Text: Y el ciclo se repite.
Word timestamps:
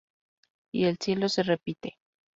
Y 0.71 0.85
el 0.85 0.97
ciclo 0.97 1.29
se 1.29 1.43
repite. 1.43 1.99